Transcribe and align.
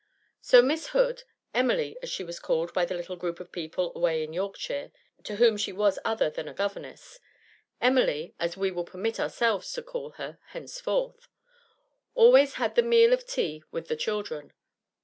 So 0.41 0.63
Miss 0.63 0.87
Hood 0.87 1.21
Emily, 1.53 1.95
as 2.01 2.09
she 2.09 2.23
was 2.23 2.39
called 2.39 2.73
by 2.73 2.85
the 2.85 2.95
little 2.95 3.15
group 3.15 3.39
of 3.39 3.51
people 3.51 3.91
away 3.95 4.23
in 4.23 4.33
Yorkshire, 4.33 4.91
to 5.25 5.35
whom 5.35 5.57
she 5.57 5.71
was 5.71 5.99
other 6.03 6.27
than 6.27 6.47
a 6.47 6.55
governess; 6.55 7.19
Emily; 7.79 8.33
as 8.39 8.57
we 8.57 8.71
will 8.71 8.83
permit 8.83 9.19
ourselves 9.19 9.71
to 9.73 9.83
call 9.83 10.13
her 10.13 10.39
henceforth 10.53 11.27
always 12.15 12.55
had 12.55 12.73
the 12.73 12.81
meal 12.81 13.13
of 13.13 13.27
tea 13.27 13.61
with 13.69 13.89
the 13.89 13.95
children. 13.95 14.53